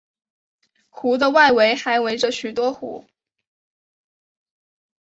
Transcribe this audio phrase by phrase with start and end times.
[0.89, 3.05] 湖的外围还围着许多湖。